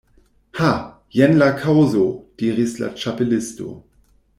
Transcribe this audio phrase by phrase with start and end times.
[0.59, 0.69] "Ha,
[1.19, 2.07] jen la kaŭzo,"
[2.43, 3.75] diris la Ĉapelisto.